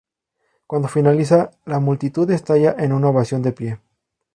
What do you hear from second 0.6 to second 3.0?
Cuando finaliza, la multitud estalla en